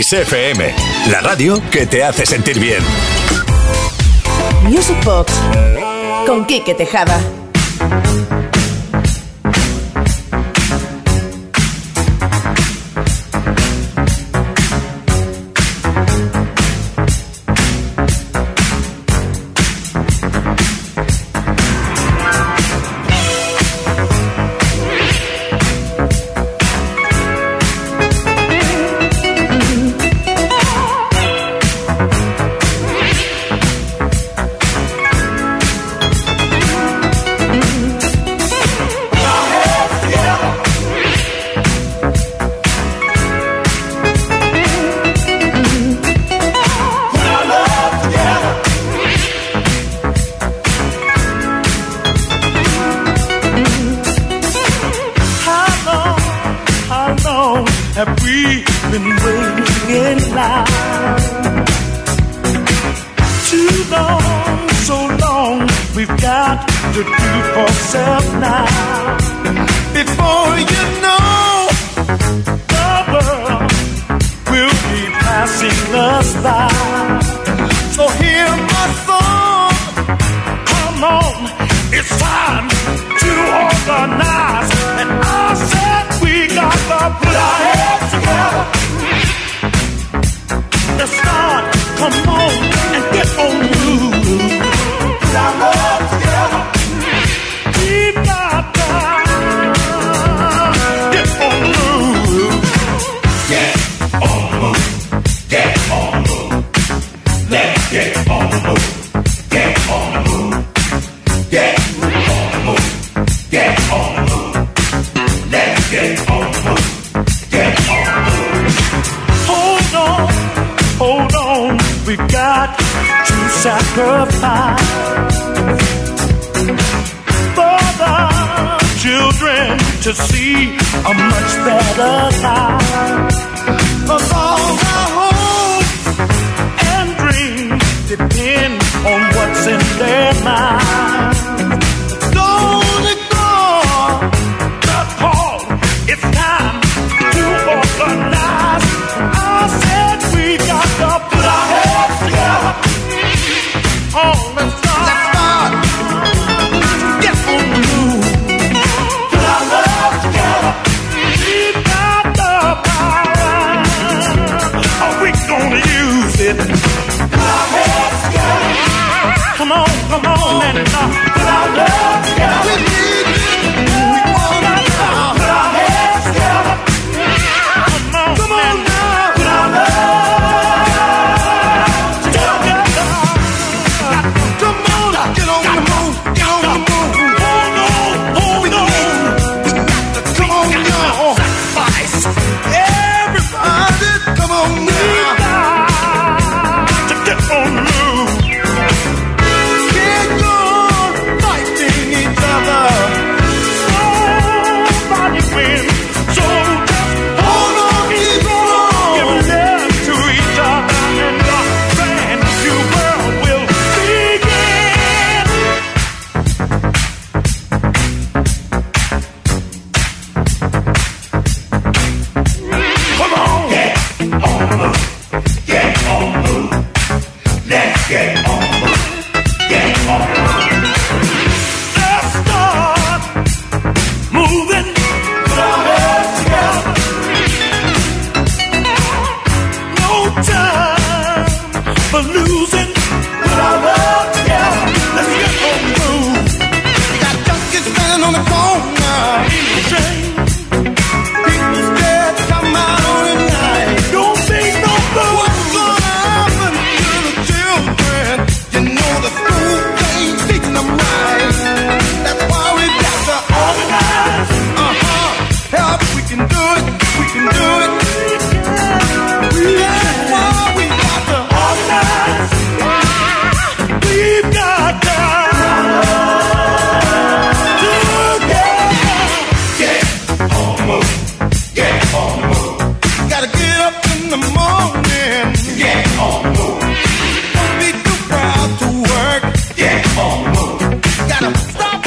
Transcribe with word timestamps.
Kiss 0.00 0.14
FM, 0.14 0.74
la 1.10 1.20
radio 1.20 1.60
que 1.70 1.84
te 1.84 2.02
hace 2.02 2.24
sentir 2.24 2.58
bien. 2.58 2.82
Music 4.62 4.96
Box 5.04 5.30
con 6.26 6.46
Quique 6.46 6.72
Tejada. 6.74 7.20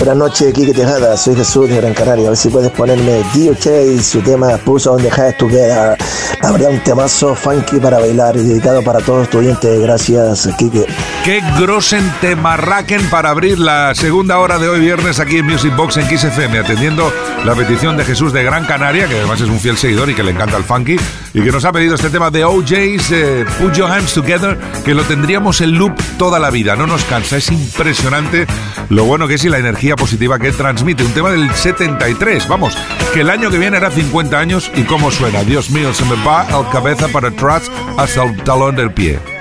Buenas 0.03 0.17
noches, 0.17 0.53
Kike 0.53 0.73
Tejada. 0.73 1.15
Soy 1.15 1.33
Jesús 1.33 1.69
de 1.69 1.77
Gran 1.77 1.93
Canaria. 1.93 2.25
A 2.25 2.31
ver 2.31 2.37
si 2.37 2.49
puedes 2.49 2.69
ponerme 2.71 3.23
DJ, 3.33 4.03
su 4.03 4.19
tema 4.19 4.57
Puso 4.57 4.91
on 4.91 5.01
the 5.01 5.07
Head 5.07 5.37
Together. 5.37 5.97
La 6.41 6.51
un 6.51 6.83
temazo 6.83 7.33
funky 7.33 7.77
para 7.77 7.99
bailar 7.99 8.35
y 8.35 8.43
dedicado 8.43 8.83
para 8.83 8.99
todos 8.99 9.29
tus 9.29 9.39
oyentes. 9.39 9.79
Gracias, 9.79 10.49
Kike. 10.57 10.87
Qué 11.23 11.41
grosen 11.57 12.03
temarraquen 12.19 13.09
para 13.09 13.29
abrir 13.29 13.57
la 13.57 13.95
segunda 13.95 14.39
hora 14.39 14.59
de 14.59 14.67
hoy 14.67 14.81
viernes 14.81 15.21
aquí 15.21 15.37
en 15.37 15.45
Music 15.45 15.73
Box 15.73 15.95
en 15.95 16.05
Kiss 16.09 16.25
FM, 16.25 16.59
atendiendo 16.59 17.13
la 17.45 17.55
petición 17.55 17.95
de 17.95 18.03
Jesús 18.03 18.33
de 18.33 18.43
Gran 18.43 18.65
Canaria, 18.65 19.07
que 19.07 19.15
además 19.15 19.39
es 19.39 19.47
un 19.47 19.57
fiel 19.57 19.77
seguidor 19.77 20.09
y 20.09 20.15
que 20.15 20.23
le 20.23 20.31
encanta 20.31 20.57
el 20.57 20.65
funky, 20.65 20.97
y 21.33 21.41
que 21.41 21.49
nos 21.49 21.63
ha 21.63 21.71
pedido 21.71 21.95
este 21.95 22.09
tema 22.09 22.29
de 22.29 22.43
OJ's 22.43 23.11
eh, 23.11 23.45
Put 23.57 23.73
Your 23.73 23.89
Hands 23.89 24.13
Together, 24.13 24.59
que 24.83 24.93
lo 24.93 25.03
tendríamos 25.03 25.61
en 25.61 25.77
loop 25.77 25.97
toda 26.17 26.39
la 26.39 26.49
vida. 26.49 26.75
No 26.75 26.87
nos 26.87 27.05
cansa, 27.05 27.37
es 27.37 27.49
impresionante 27.49 28.45
lo 28.89 29.05
bueno 29.05 29.25
que 29.25 29.35
es 29.35 29.45
y 29.45 29.49
la 29.49 29.59
energía 29.59 29.95
positiva 29.95 30.39
que 30.39 30.51
transmite. 30.51 31.05
Un 31.05 31.13
tema 31.13 31.31
del 31.31 31.49
73, 31.55 32.49
vamos, 32.49 32.77
que 33.13 33.21
el 33.21 33.29
año 33.29 33.49
que 33.49 33.59
viene 33.59 33.77
era 33.77 33.91
50 33.91 34.37
años 34.37 34.69
y 34.75 34.83
cómo 34.83 35.09
suena. 35.09 35.45
Dios 35.45 35.69
mío, 35.69 35.93
se 35.93 36.03
me 36.03 36.21
va 36.25 36.45
el 36.49 36.69
cabeza 36.69 37.07
para 37.07 37.29
atrás 37.29 37.71
hasta 37.97 38.23
el 38.25 38.43
talón 38.43 38.75
del 38.75 38.91
pie. 38.91 39.32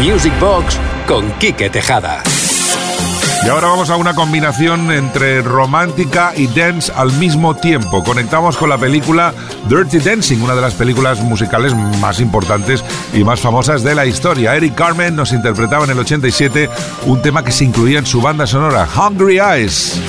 Music 0.00 0.32
Box 0.40 0.78
con 1.06 1.30
Quique 1.32 1.68
Tejada. 1.68 2.22
Y 3.44 3.48
ahora 3.50 3.68
vamos 3.68 3.90
a 3.90 3.96
una 3.96 4.14
combinación 4.14 4.90
entre 4.90 5.42
romántica 5.42 6.32
y 6.34 6.46
dance 6.46 6.90
al 6.96 7.12
mismo 7.12 7.54
tiempo. 7.54 8.02
Conectamos 8.02 8.56
con 8.56 8.70
la 8.70 8.78
película 8.78 9.34
Dirty 9.68 9.98
Dancing, 9.98 10.40
una 10.40 10.54
de 10.54 10.62
las 10.62 10.72
películas 10.72 11.20
musicales 11.20 11.74
más 12.00 12.18
importantes 12.18 12.82
y 13.12 13.24
más 13.24 13.40
famosas 13.40 13.82
de 13.82 13.94
la 13.94 14.06
historia. 14.06 14.56
Eric 14.56 14.74
Carmen 14.74 15.14
nos 15.14 15.32
interpretaba 15.32 15.84
en 15.84 15.90
el 15.90 15.98
87 15.98 16.70
un 17.04 17.20
tema 17.20 17.44
que 17.44 17.52
se 17.52 17.64
incluía 17.64 17.98
en 17.98 18.06
su 18.06 18.22
banda 18.22 18.46
sonora, 18.46 18.88
Hungry 18.96 19.38
Eyes. 19.38 20.00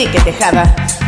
Quique 0.00 0.18
Tejada. 0.24 0.99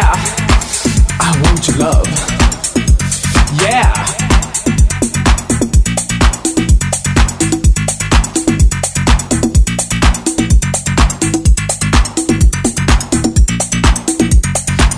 Yeah, 0.00 0.14
I 1.20 1.30
want 1.42 1.68
your 1.68 1.76
love. 1.76 2.06
Yeah. 3.60 3.92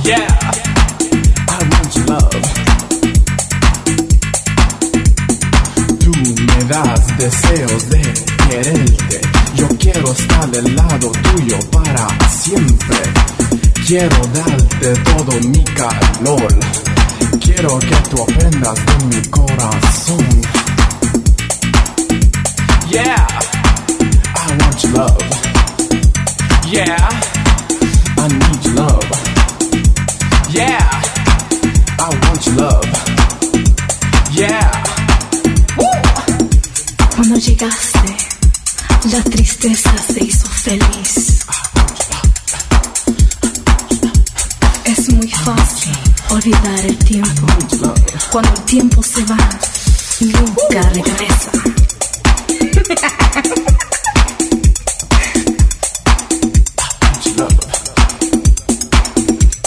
Yeah, 0.04 0.30
I 1.49 1.59
want 1.73 1.97
your 1.97 2.06
love. 2.06 2.32
deseos 7.18 7.90
de 7.90 8.02
quererte. 8.49 9.21
Yo 9.56 9.68
quiero 9.78 10.12
estar 10.12 10.49
del 10.50 10.76
lado 10.76 11.11
tuyo 11.23 11.59
para 11.71 12.06
siempre. 12.28 13.41
Quiero 13.92 14.26
darte 14.32 14.94
todo 15.04 15.38
mi 15.50 15.62
calor. 15.64 16.58
Quiero 17.44 17.78
que 17.78 17.96
tú 18.08 18.22
aprendas 18.22 18.75
de 18.87 19.04
mi 19.04 19.22
corazón. 19.28 20.26
Yeah, 22.88 23.28
I 24.34 24.56
want 24.58 24.82
your 24.82 24.92
love. 24.92 25.22
Yeah, 26.70 27.06
I 28.16 28.28
need 28.28 28.64
your 28.64 28.75
love. 28.76 29.11
Yeah, 30.54 30.88
I 31.99 32.08
want 32.08 32.46
your 32.46 32.56
love. 32.56 32.88
Yeah. 34.32 34.70
Cuando 37.14 37.37
llegaste, 37.37 38.16
la 39.12 39.22
tristeza 39.25 39.92
se 39.99 40.25
hizo 40.25 40.49
feliz. 40.49 41.22
Olvidar 46.42 46.87
el 46.87 46.99
tiempo. 46.99 47.46
Cuando 48.32 48.50
el 48.50 48.62
tiempo 48.62 49.02
se 49.02 49.25
va, 49.25 49.38
nunca 50.20 50.82
regresa. 50.90 51.52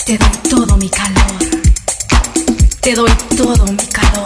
Te 0.06 0.18
doy 0.18 0.30
todo 0.50 0.78
mi 0.78 0.90
calor. 0.90 1.16
Te 2.82 2.94
doy 2.94 3.12
todo 3.38 3.66
mi 3.68 3.88
calor. 3.88 4.25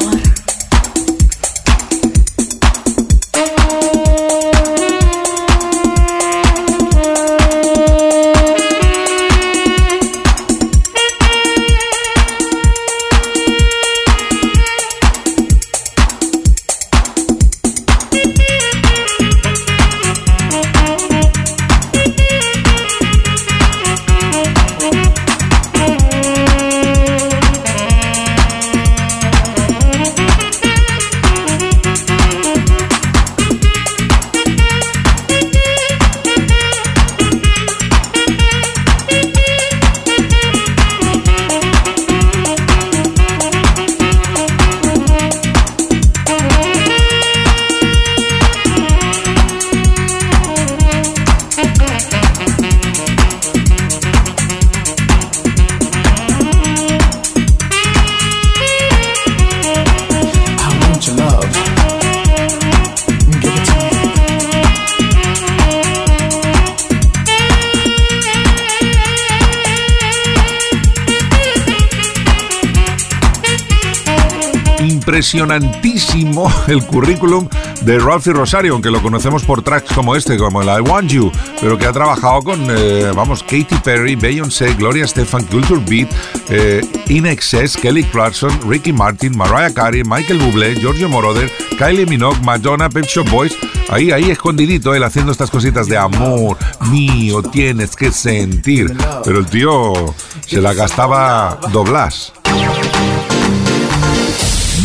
Impresionantísimo 75.19 76.49
el 76.67 76.81
currículum 76.85 77.49
de 77.81 77.99
Ralphie 77.99 78.31
Rosario, 78.31 78.71
aunque 78.71 78.89
lo 78.89 79.01
conocemos 79.01 79.43
por 79.43 79.61
tracks 79.61 79.91
como 79.91 80.15
este, 80.15 80.37
como 80.37 80.61
el 80.61 80.69
I 80.69 80.79
Want 80.79 81.11
You, 81.11 81.29
pero 81.59 81.77
que 81.77 81.85
ha 81.87 81.91
trabajado 81.91 82.41
con, 82.41 82.65
eh, 82.69 83.11
vamos, 83.13 83.43
Katy 83.43 83.79
Perry, 83.83 84.15
Beyoncé, 84.15 84.73
Gloria 84.75 85.03
Estefan, 85.03 85.43
Culture 85.47 85.81
Beat, 85.85 86.09
eh, 86.47 86.79
In 87.09 87.25
Excess, 87.25 87.75
Kelly 87.75 88.05
Clarkson, 88.05 88.57
Ricky 88.65 88.93
Martin, 88.93 89.37
Mariah 89.37 89.73
Carey, 89.73 90.03
Michael 90.05 90.39
Bublé, 90.39 90.75
Giorgio 90.79 91.09
Moroder, 91.09 91.51
Kylie 91.77 92.05
Minogue, 92.05 92.39
Madonna, 92.45 92.87
Pep 92.87 93.03
Shop 93.05 93.29
Boys, 93.29 93.53
ahí, 93.89 94.11
ahí 94.11 94.31
escondidito, 94.31 94.95
él 94.95 95.03
haciendo 95.03 95.33
estas 95.33 95.51
cositas 95.51 95.87
de 95.87 95.97
amor 95.97 96.55
mío, 96.89 97.41
tienes 97.43 97.93
que 97.97 98.13
sentir. 98.13 98.95
Pero 99.25 99.39
el 99.39 99.47
tío 99.47 100.15
se 100.47 100.61
la 100.61 100.73
gastaba 100.73 101.59
doblas. 101.73 102.31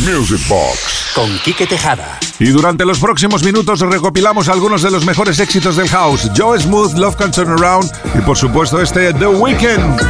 Music 0.04 0.46
Box. 0.48 1.12
Con 1.14 1.38
Quique 1.38 1.66
Tejada. 1.66 2.18
Y 2.38 2.46
durante 2.46 2.84
los 2.84 2.98
próximos 2.98 3.42
minutos 3.42 3.80
recopilamos 3.80 4.48
algunos 4.48 4.82
de 4.82 4.90
los 4.90 5.04
mejores 5.06 5.38
éxitos 5.38 5.76
del 5.76 5.88
house. 5.88 6.30
Joe 6.36 6.60
Smooth, 6.60 6.94
Love 6.98 7.16
Can 7.16 7.30
Turn 7.30 7.50
Around 7.50 7.90
y 8.14 8.20
por 8.20 8.36
supuesto 8.36 8.82
este 8.82 9.14
The 9.14 9.26
Weeknd. 9.26 10.00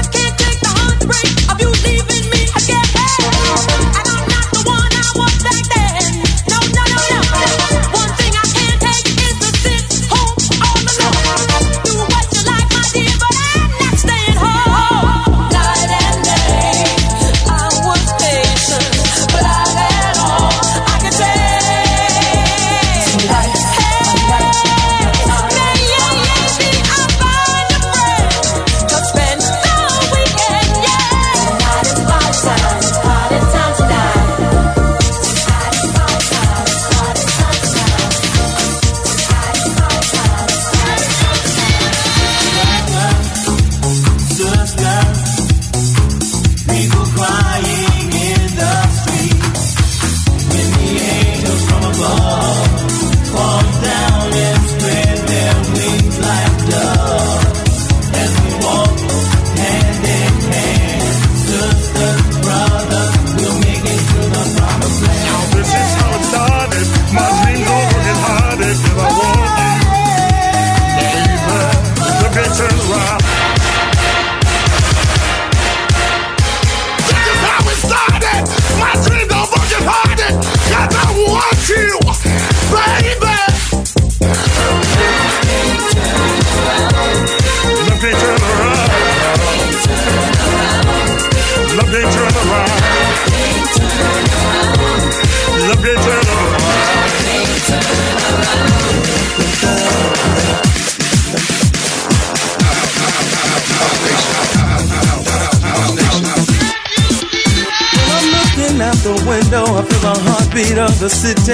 The 111.04 111.11
city. 111.11 111.52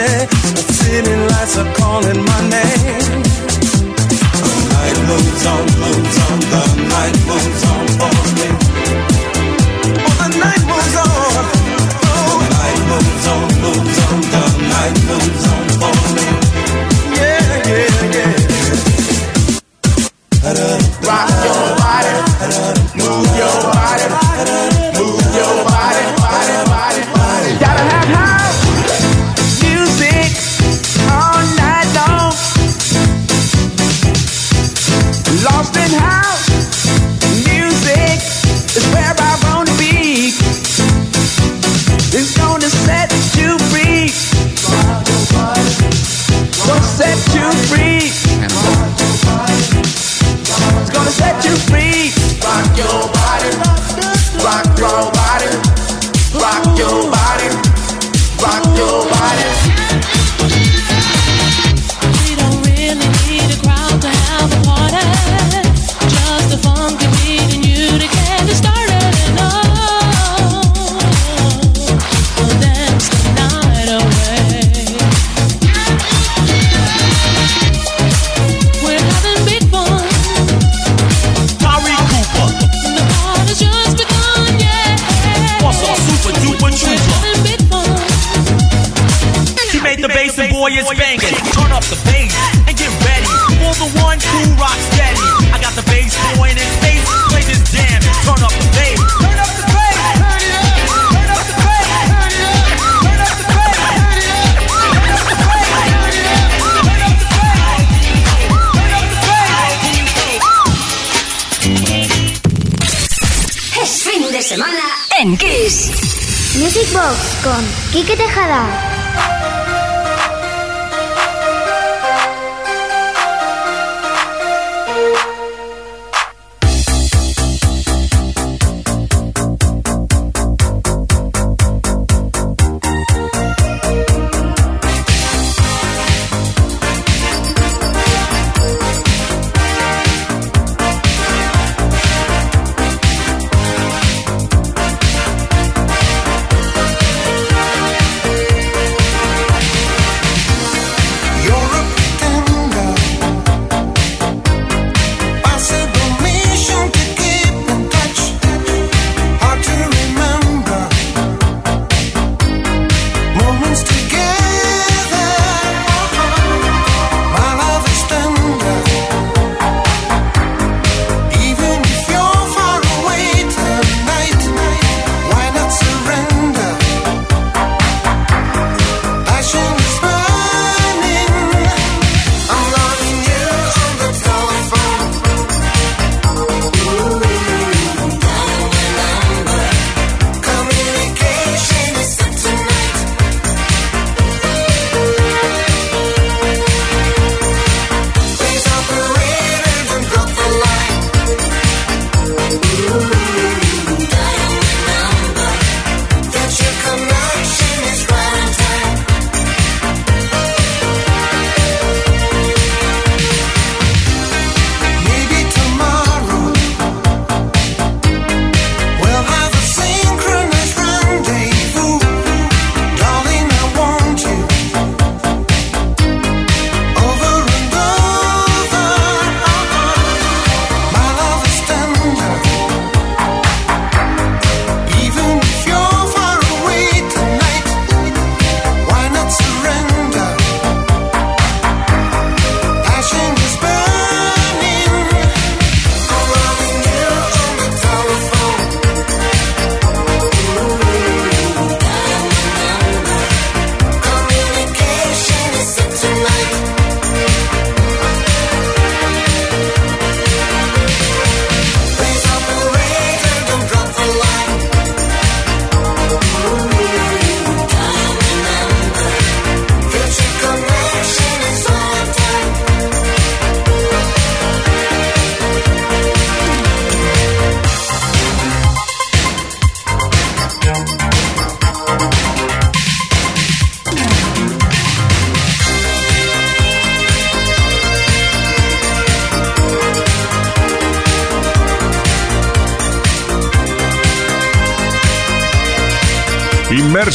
The 0.54 0.73
city 0.73 1.16
lights 1.16 1.59
are 1.59 1.75
calling 1.75 2.25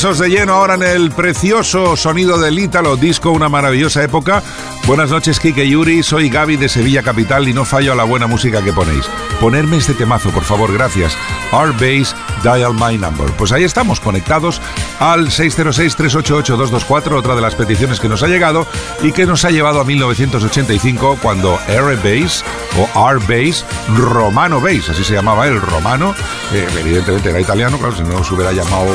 Inmersos 0.06 0.30
de 0.30 0.38
lleno 0.38 0.54
ahora 0.54 0.76
en 0.76 0.84
el 0.84 1.10
precioso 1.10 1.96
sonido 1.96 2.38
del 2.38 2.60
Ítalo 2.60 2.96
Disco, 2.96 3.32
una 3.32 3.50
maravillosa 3.50 4.04
época. 4.04 4.44
Buenas 4.86 5.10
noches, 5.10 5.40
Kike 5.40 5.68
Yuri. 5.68 6.04
Soy 6.04 6.30
Gaby 6.30 6.58
de 6.58 6.70
Sevilla 6.70 7.02
Capital 7.02 7.48
y 7.48 7.54
no 7.54 7.66
fallo 7.66 7.92
a 7.92 7.96
la 7.96 8.04
buena 8.04 8.28
música 8.28 8.64
que 8.64 8.72
ponéis. 8.72 9.10
Ponerme 9.42 9.78
este 9.78 9.96
temazo, 9.96 10.30
por 10.30 10.44
favor, 10.44 10.72
gracias. 10.72 11.18
R-Base 11.52 12.16
Dial 12.46 12.76
My 12.76 12.96
Number. 12.96 13.32
Pues 13.32 13.52
ahí 13.52 13.64
estamos, 13.64 14.00
conectados 14.00 14.62
al 15.00 15.30
606-388-224, 15.30 17.18
otra 17.18 17.34
de 17.34 17.42
las 17.42 17.56
peticiones 17.56 18.00
que 18.00 18.08
nos 18.08 18.22
ha 18.22 18.28
llegado 18.28 18.68
y 19.02 19.12
que 19.12 19.26
nos 19.26 19.44
ha 19.46 19.50
llevado 19.50 19.82
a 19.82 19.84
1985 19.84 21.18
cuando 21.24 21.60
R-Base 21.68 22.46
o 22.78 23.10
R-Base, 23.10 23.66
Romano 23.98 24.62
Base, 24.62 24.92
así 24.92 25.04
se 25.04 25.14
llamaba 25.14 25.48
el 25.48 25.60
romano, 25.60 26.14
eh, 26.54 26.68
evidentemente 26.80 27.30
era 27.30 27.42
italiano, 27.42 27.80
claro, 27.80 27.96
si 27.96 28.04
no 28.04 28.24
se 28.24 28.36
hubiera 28.36 28.52
llamado 28.52 28.94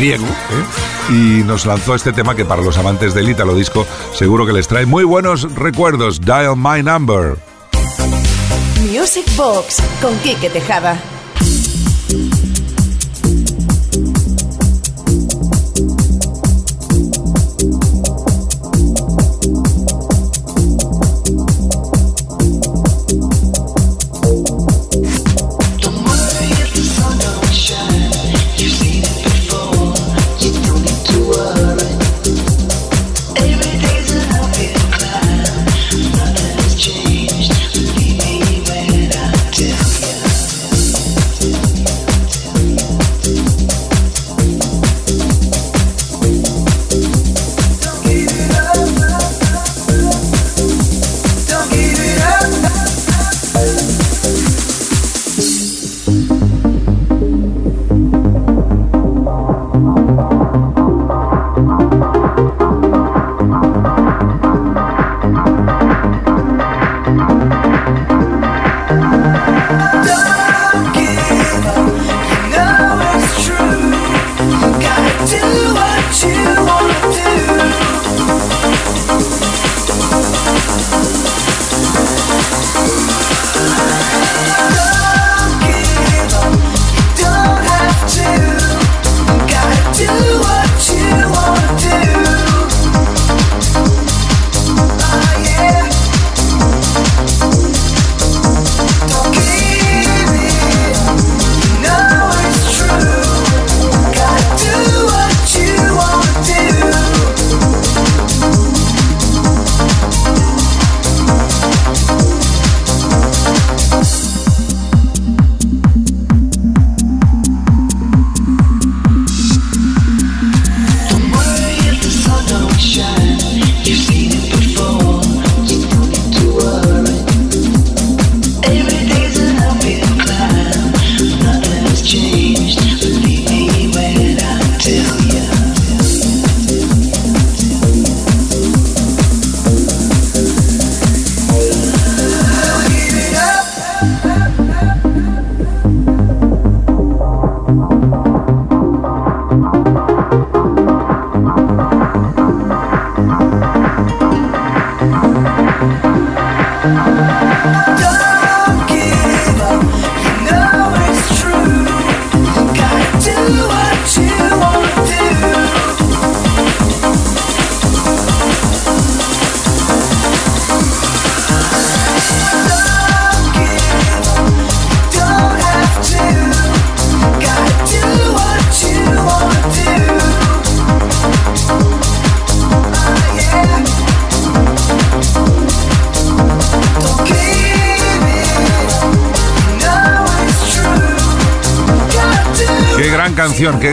eh, 0.00 0.14
¿eh? 0.14 0.18
y 1.10 1.42
nos 1.44 1.66
lanzó 1.66 1.94
este 1.94 2.14
tema 2.14 2.34
que 2.34 2.46
para 2.46 2.62
los 2.62 2.78
amantes 2.78 3.12
del 3.12 3.28
Ítalo 3.28 3.54
Disco 3.54 3.86
seguro 4.14 4.46
que 4.46 4.54
les 4.54 4.66
trae 4.66 4.86
muy 4.86 5.04
buenos 5.04 5.54
recuerdos, 5.54 6.22
Dial 6.22 6.56
My 6.56 6.82
Number. 6.82 7.36
Music 8.90 9.26
Box 9.36 9.82
con 10.00 10.16
Quique 10.20 10.48
Tejada. 10.48 10.98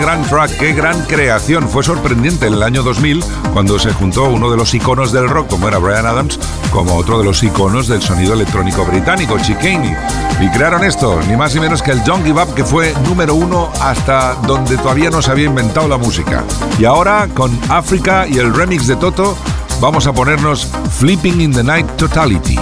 Gran 0.03 0.21
track, 0.23 0.57
qué 0.57 0.73
gran 0.73 1.01
creación. 1.05 1.69
Fue 1.69 1.81
sorprendente 1.81 2.47
en 2.47 2.55
el 2.55 2.63
año 2.63 2.83
2000 2.83 3.23
cuando 3.53 3.79
se 3.79 3.93
juntó 3.93 4.25
uno 4.25 4.51
de 4.51 4.57
los 4.57 4.73
iconos 4.73 5.13
del 5.13 5.29
rock, 5.29 5.47
como 5.47 5.69
era 5.69 5.77
Brian 5.77 6.05
Adams, 6.05 6.37
como 6.73 6.97
otro 6.97 7.19
de 7.19 7.23
los 7.23 7.41
iconos 7.41 7.87
del 7.87 8.01
sonido 8.01 8.33
electrónico 8.33 8.83
británico, 8.85 9.39
Chicane. 9.39 9.97
Y 10.41 10.49
crearon 10.49 10.83
esto, 10.83 11.21
ni 11.29 11.37
más 11.37 11.55
ni 11.55 11.61
menos 11.61 11.81
que 11.81 11.91
el 11.91 12.03
Don't 12.03 12.25
Give 12.25 12.41
Up, 12.43 12.53
que 12.53 12.65
fue 12.65 12.93
número 13.05 13.33
uno 13.35 13.71
hasta 13.79 14.33
donde 14.45 14.75
todavía 14.75 15.09
no 15.09 15.21
se 15.21 15.31
había 15.31 15.45
inventado 15.45 15.87
la 15.87 15.97
música. 15.97 16.43
Y 16.77 16.83
ahora, 16.83 17.29
con 17.33 17.57
África 17.69 18.27
y 18.27 18.39
el 18.39 18.53
remix 18.53 18.87
de 18.87 18.97
Toto, 18.97 19.37
vamos 19.79 20.05
a 20.05 20.11
ponernos 20.11 20.67
Flipping 20.99 21.39
in 21.39 21.53
the 21.53 21.63
Night 21.63 21.87
Totality. 21.95 22.59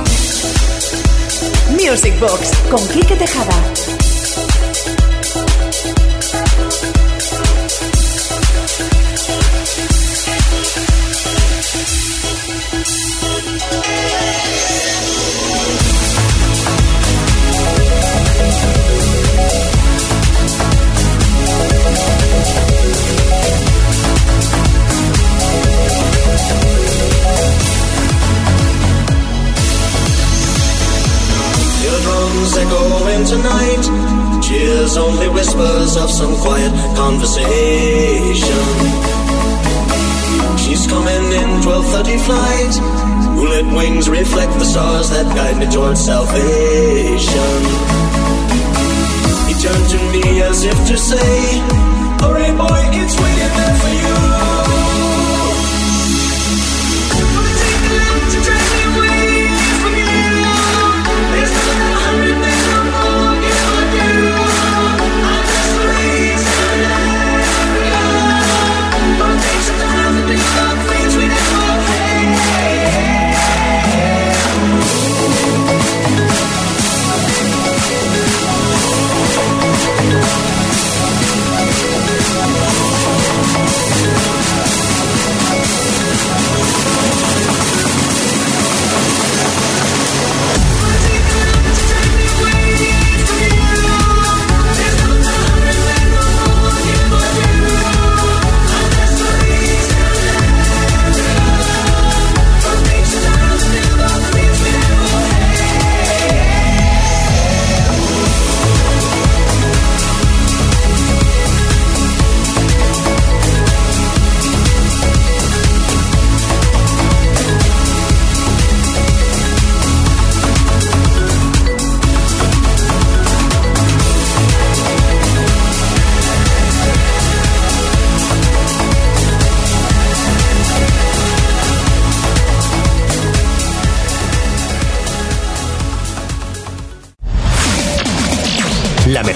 Music 1.72 2.20
Box 2.20 2.52
con 2.70 2.88
Quique 2.90 3.16
Tejada. 3.16 4.01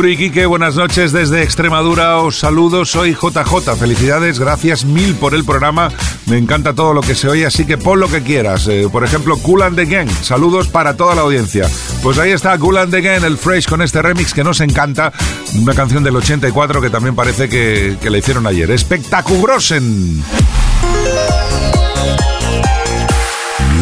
Uri 0.00 0.16
Quique, 0.16 0.46
buenas 0.46 0.76
noches 0.76 1.12
desde 1.12 1.42
Extremadura. 1.42 2.16
Os 2.20 2.38
saludo, 2.38 2.86
soy 2.86 3.12
JJ. 3.12 3.76
Felicidades, 3.78 4.38
gracias 4.38 4.86
mil 4.86 5.14
por 5.14 5.34
el 5.34 5.44
programa. 5.44 5.90
Me 6.24 6.38
encanta 6.38 6.72
todo 6.72 6.94
lo 6.94 7.02
que 7.02 7.14
se 7.14 7.28
oye, 7.28 7.44
así 7.44 7.66
que 7.66 7.76
pon 7.76 8.00
lo 8.00 8.08
que 8.08 8.22
quieras. 8.22 8.66
Eh, 8.66 8.88
por 8.90 9.04
ejemplo, 9.04 9.36
Cool 9.36 9.60
and 9.60 9.76
the. 9.76 10.06
Saludos 10.22 10.68
para 10.68 10.96
toda 10.96 11.14
la 11.14 11.20
audiencia. 11.20 11.68
Pues 12.02 12.16
ahí 12.16 12.30
está 12.30 12.56
Cool 12.56 12.78
and 12.78 12.90
the 12.90 13.02
Gang, 13.02 13.24
el 13.24 13.36
Fresh 13.36 13.68
con 13.68 13.82
este 13.82 14.00
remix 14.00 14.32
que 14.32 14.42
nos 14.42 14.62
encanta. 14.62 15.12
Una 15.60 15.74
canción 15.74 16.02
del 16.02 16.16
84 16.16 16.80
que 16.80 16.88
también 16.88 17.14
parece 17.14 17.50
que, 17.50 17.98
que 18.00 18.08
la 18.08 18.16
hicieron 18.16 18.46
ayer. 18.46 18.70
Espectaculosen. 18.70 20.24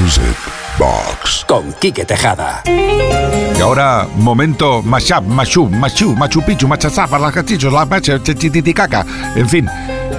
Music 0.03 0.58
Box 0.79 1.45
con 1.47 1.73
Quique 1.81 2.05
Tejada. 2.05 2.63
Y 2.65 3.61
ahora, 3.61 4.07
momento 4.17 4.81
mashup, 4.83 5.25
mashu, 5.25 5.69
machu, 5.69 6.15
machu 6.15 6.43
picchu, 6.43 6.69
machazapa, 6.69 7.19
las 7.19 7.33
cachichos, 7.33 7.73
las 7.73 7.89
macha, 7.89 8.19
tititicaca. 8.21 9.05
En 9.35 9.49
fin, 9.49 9.69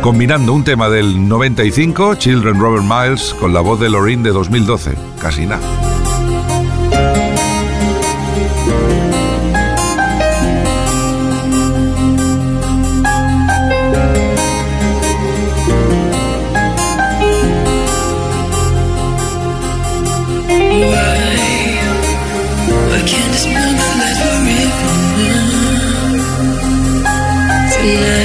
combinando 0.01 0.51
un 0.51 0.65
tema 0.65 0.89
del 0.89 1.27
95, 1.27 2.15
Children 2.15 2.59
Robert 2.59 2.83
Miles, 2.83 3.33
con 3.39 3.53
la 3.53 3.61
voz 3.61 3.79
de 3.79 3.89
Lorraine 3.89 4.23
de 4.23 4.31
2012. 4.31 4.95
Casi 5.21 5.45
nada. 5.45 5.88
Yeah. 27.81 28.18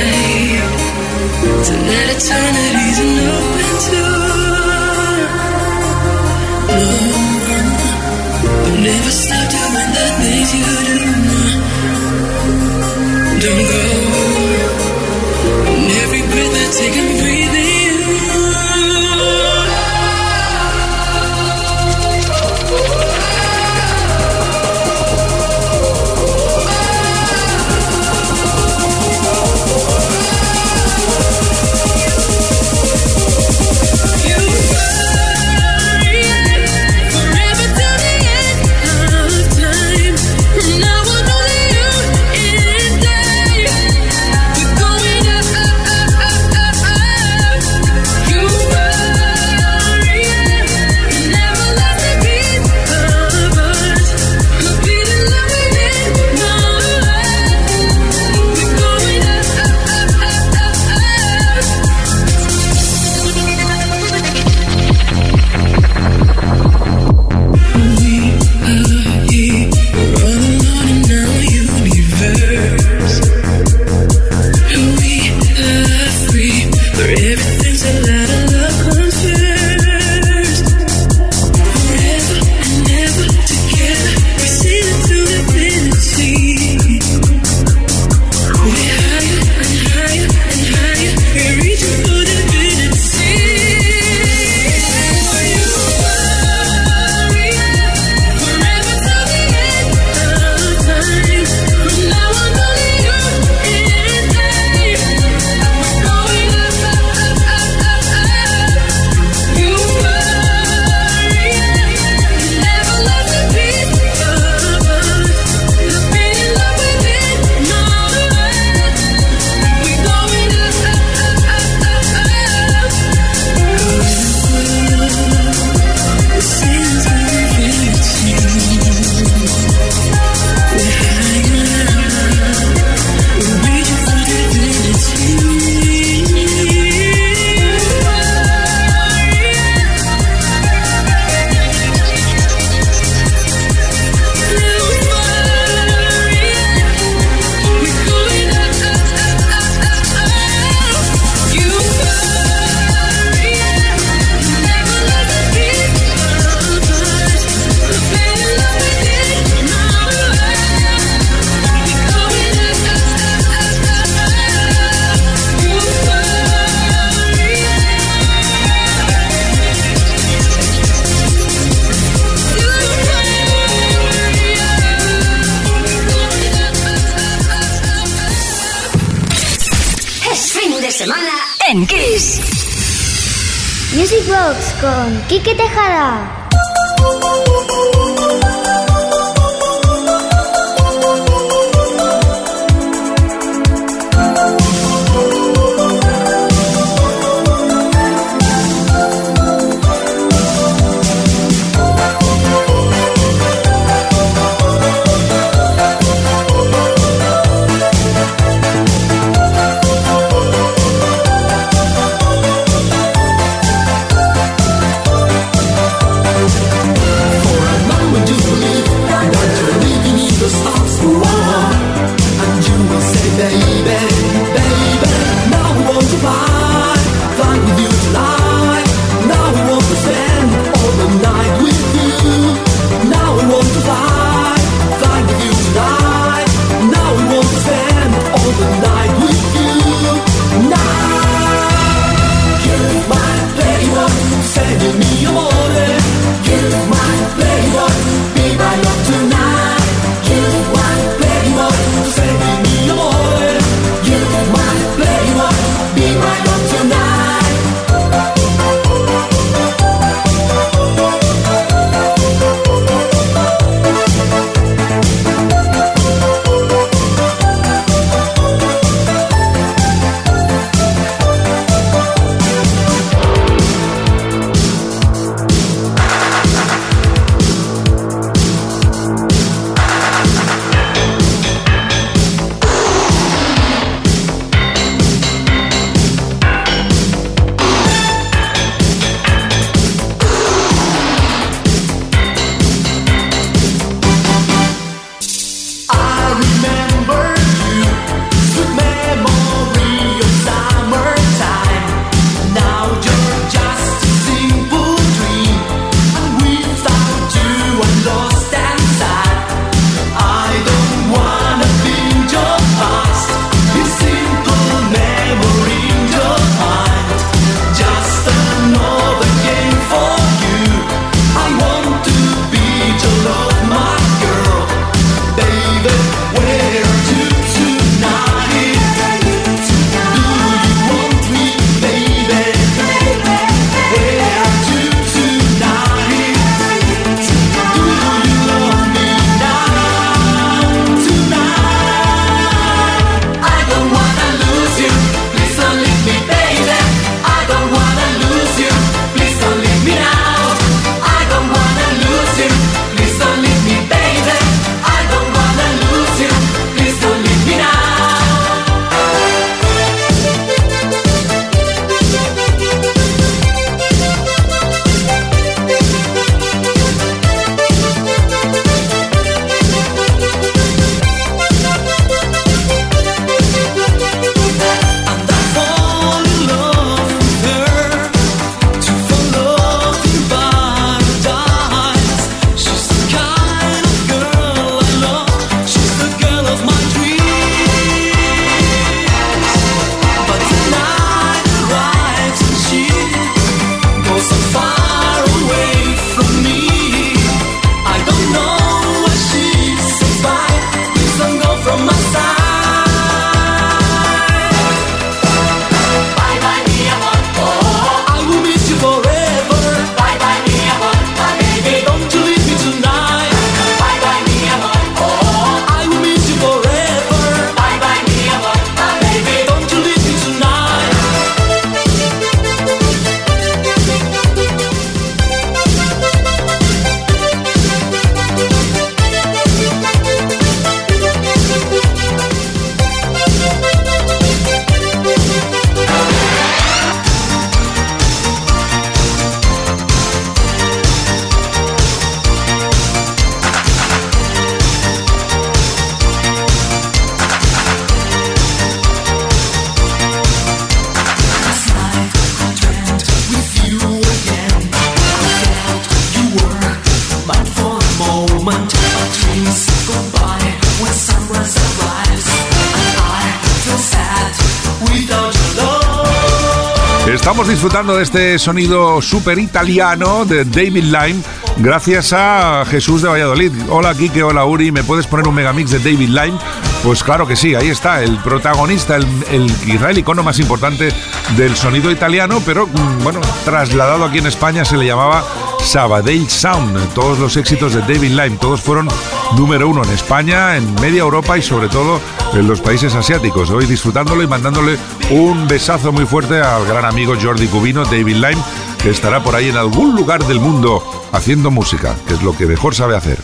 Disfrutando 467.65 467.97
de 467.97 468.03
este 468.03 468.39
sonido 468.39 469.01
súper 469.01 469.39
italiano 469.39 470.27
de 470.27 470.45
David 470.45 470.85
Lime 470.85 471.23
gracias 471.57 472.12
a 472.12 472.62
Jesús 472.67 473.01
de 473.01 473.09
Valladolid. 473.09 473.53
Hola 473.71 473.95
Kike, 473.95 474.23
hola 474.23 474.45
Uri, 474.45 474.71
¿me 474.71 474.85
puedes 474.85 475.07
poner 475.07 475.27
un 475.27 475.35
megamix 475.35 475.71
de 475.71 475.79
David 475.79 476.11
Lime? 476.11 476.39
Pues 476.83 477.03
claro 477.03 477.27
que 477.27 477.37
sí, 477.37 477.55
ahí 477.55 477.69
está, 477.69 478.03
el 478.03 478.19
protagonista, 478.19 478.97
el, 478.97 479.07
el 479.31 479.51
quizá 479.65 479.89
el 479.89 479.97
icono 479.97 480.23
más 480.23 480.39
importante 480.41 480.93
del 481.39 481.57
sonido 481.57 481.91
italiano, 481.91 482.43
pero 482.45 482.67
mm, 482.67 483.03
bueno, 483.03 483.23
trasladado 483.47 484.05
aquí 484.05 484.19
en 484.19 484.27
España 484.27 484.67
se 484.67 484.77
le 484.77 484.85
llamaba 484.85 485.25
Sabadell 485.65 486.29
Sound. 486.29 486.95
Todos 486.95 487.19
los 487.19 487.37
éxitos 487.37 487.75
de 487.75 487.81
David 487.81 488.11
Lime, 488.11 488.37
todos 488.41 488.61
fueron 488.61 488.89
número 489.37 489.69
uno 489.69 489.83
en 489.83 489.91
España, 489.91 490.57
en 490.57 490.75
media 490.77 491.01
Europa 491.01 491.37
y 491.37 491.43
sobre 491.43 491.69
todo 491.69 492.01
en 492.35 492.47
los 492.47 492.61
países 492.61 492.95
asiáticos. 492.95 493.51
Hoy 493.51 493.67
disfrutándolo 493.67 494.23
y 494.23 494.27
mandándole 494.27 494.79
un 495.11 495.49
besazo 495.49 495.93
muy 495.93 496.07
fuerte 496.07 496.41
al 496.41 496.67
gran 496.67 496.85
amigo 496.85 497.15
Jordi 497.21 497.47
Cubino, 497.49 497.85
David 497.85 498.17
Lime, 498.17 498.43
que 498.83 498.91
estará 498.91 499.23
por 499.23 499.35
ahí 499.35 499.49
en 499.49 499.57
algún 499.57 499.97
lugar 499.97 500.25
del 500.25 500.39
mundo 500.39 500.83
haciendo 501.12 501.51
música, 501.51 501.97
que 502.07 502.15
es 502.15 502.23
lo 502.23 502.37
que 502.37 502.47
mejor 502.47 502.75
sabe 502.75 502.97
hacer. 502.97 503.19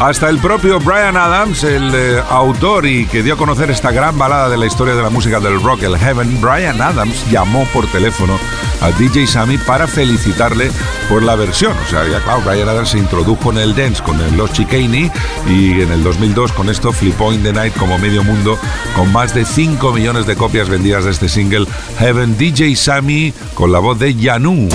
Hasta 0.00 0.28
el 0.28 0.38
propio 0.38 0.80
Brian 0.80 1.16
Adams, 1.16 1.62
el 1.62 1.94
eh, 1.94 2.20
autor 2.28 2.86
y 2.86 3.06
que 3.06 3.22
dio 3.22 3.34
a 3.34 3.36
conocer 3.36 3.70
esta 3.70 3.92
gran 3.92 4.18
balada 4.18 4.48
de 4.48 4.56
la 4.56 4.66
historia 4.66 4.96
de 4.96 5.02
la 5.02 5.10
música 5.10 5.38
del 5.38 5.62
rock, 5.62 5.84
el 5.84 5.96
Heaven, 5.96 6.40
Brian 6.40 6.82
Adams 6.82 7.30
llamó 7.30 7.64
por 7.72 7.86
teléfono 7.86 8.36
a 8.82 8.90
DJ 8.92 9.26
Sammy 9.26 9.58
para 9.58 9.86
felicitarle 9.86 10.70
por 11.08 11.22
la 11.22 11.36
versión. 11.36 11.72
O 11.72 11.90
sea, 11.90 12.06
ya 12.08 12.20
claro, 12.20 12.42
Brian 12.44 12.68
Adams 12.68 12.90
se 12.90 12.98
introdujo 12.98 13.52
en 13.52 13.58
el 13.58 13.74
dance 13.74 14.02
con 14.02 14.20
el 14.20 14.36
Los 14.36 14.52
Chicane 14.52 15.10
y 15.48 15.80
en 15.80 15.92
el 15.92 16.02
2002 16.02 16.52
con 16.52 16.68
esto 16.68 16.92
flipó 16.92 17.32
in 17.32 17.42
the 17.42 17.52
night 17.52 17.74
como 17.76 17.98
medio 17.98 18.24
mundo 18.24 18.58
con 18.96 19.12
más 19.12 19.34
de 19.34 19.44
5 19.44 19.92
millones 19.92 20.26
de 20.26 20.36
copias 20.36 20.68
vendidas 20.68 21.04
de 21.04 21.12
este 21.12 21.28
single 21.28 21.66
Heaven 21.98 22.36
DJ 22.36 22.74
Sammy 22.76 23.32
con 23.54 23.72
la 23.72 23.78
voz 23.78 23.98
de 23.98 24.14
Yanu. 24.14 24.68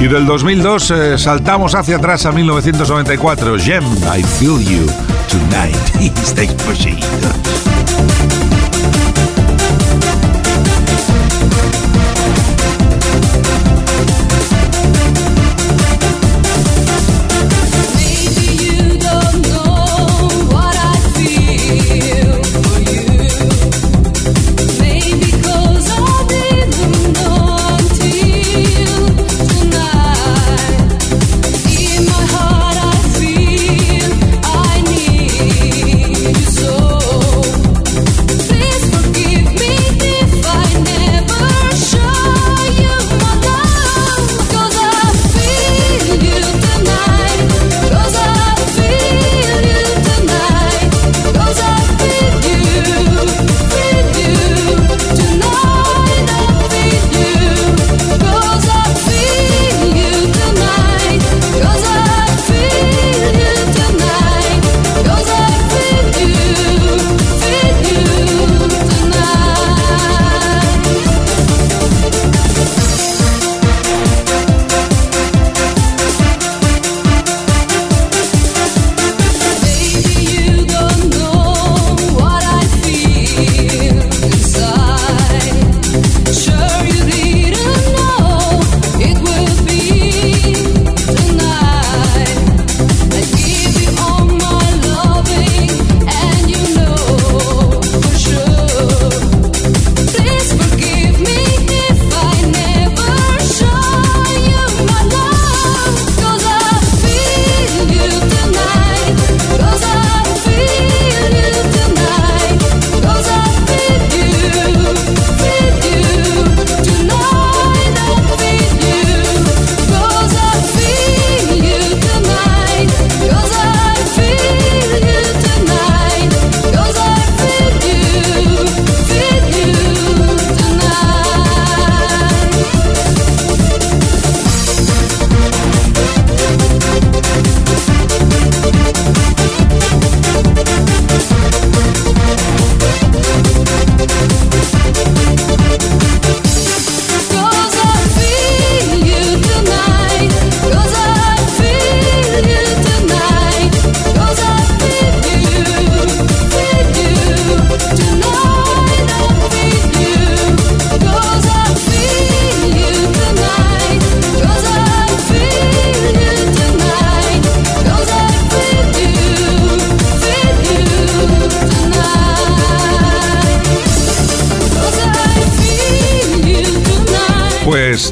Y 0.00 0.06
del 0.06 0.26
2002 0.26 0.90
eh, 0.90 1.18
saltamos 1.18 1.74
hacia 1.74 1.96
atrás 1.96 2.24
a 2.26 2.32
1994. 2.32 3.58
Gem, 3.58 3.84
I 4.16 4.22
Feel 4.22 4.64
You 4.64 4.86
Tonight. 5.28 5.76
Stay 6.22 6.48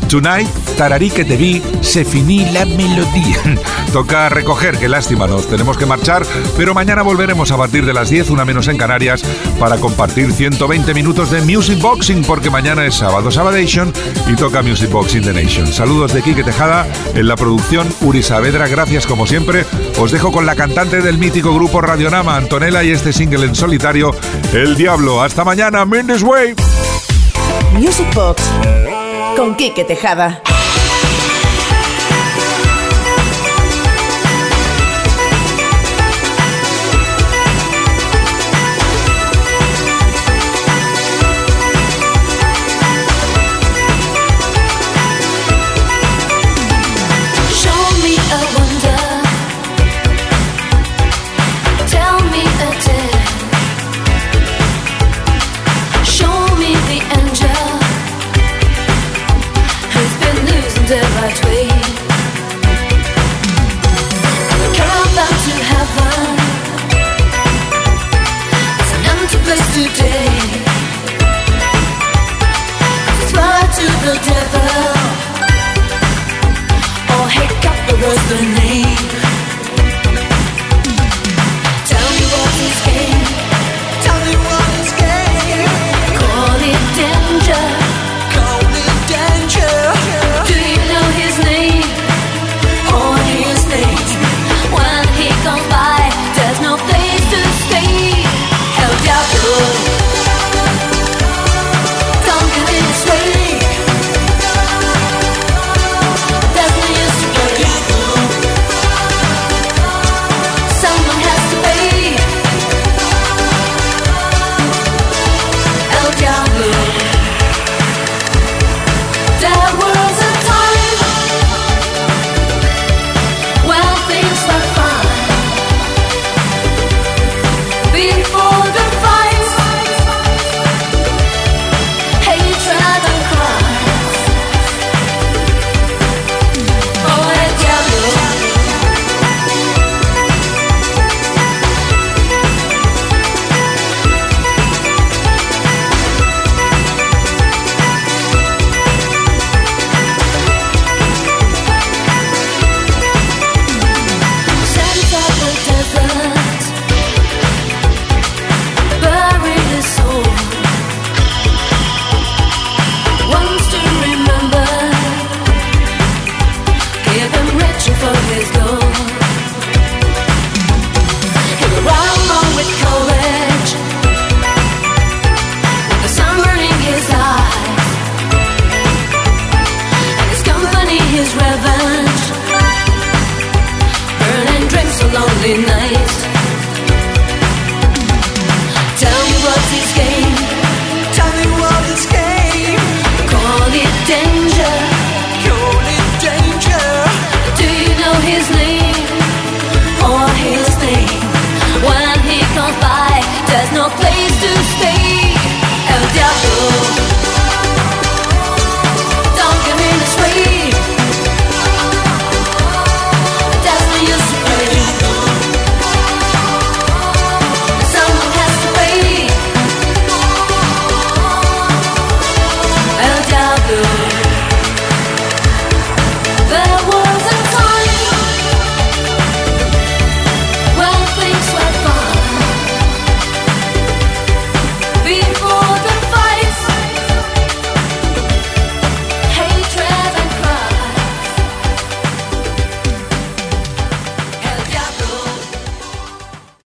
Tonight, 0.08 0.48
tararí 0.78 1.10
que 1.10 1.24
te 1.24 1.36
vi, 1.36 1.62
se 1.80 2.04
finí 2.04 2.44
la 2.52 2.64
melodía. 2.64 3.36
Toca 3.92 4.28
recoger, 4.28 4.78
qué 4.78 4.88
lástima, 4.88 5.26
nos 5.26 5.48
tenemos 5.48 5.76
que 5.76 5.86
marchar, 5.86 6.24
pero 6.56 6.74
mañana 6.74 7.02
volveremos 7.02 7.50
a 7.50 7.56
partir 7.56 7.84
de 7.84 7.92
las 7.92 8.08
10, 8.08 8.30
una 8.30 8.44
menos 8.44 8.68
en 8.68 8.76
Canarias, 8.76 9.22
para 9.58 9.78
compartir 9.78 10.32
120 10.32 10.94
minutos 10.94 11.30
de 11.30 11.40
Music 11.42 11.80
Boxing, 11.80 12.22
porque 12.22 12.50
mañana 12.50 12.86
es 12.86 12.94
sábado, 12.94 13.30
Sabadation, 13.30 13.92
y 14.26 14.36
toca 14.36 14.62
Music 14.62 14.90
Boxing 14.90 15.22
The 15.22 15.32
Nation. 15.32 15.66
Saludos 15.66 16.12
de 16.12 16.22
Quique 16.22 16.44
Tejada, 16.44 16.86
en 17.14 17.26
la 17.26 17.36
producción 17.36 17.88
Uri 18.00 18.22
Saavedra, 18.22 18.68
gracias 18.68 19.06
como 19.06 19.26
siempre. 19.26 19.64
Os 19.98 20.12
dejo 20.12 20.30
con 20.30 20.46
la 20.46 20.54
cantante 20.54 21.00
del 21.00 21.18
mítico 21.18 21.52
grupo 21.54 21.80
Radionama, 21.80 22.36
Antonella, 22.36 22.84
y 22.84 22.90
este 22.90 23.12
single 23.12 23.46
en 23.46 23.54
solitario, 23.54 24.14
El 24.52 24.76
Diablo. 24.76 25.22
Hasta 25.22 25.44
mañana, 25.44 25.84
Mendes 25.84 26.22
Way. 26.22 26.54
Music 27.74 28.06
Box 28.14 28.42
con 29.36 29.54
Quique 29.54 29.84
Tejada. 29.84 30.55